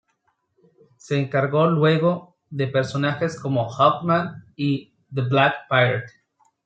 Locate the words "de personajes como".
2.49-3.69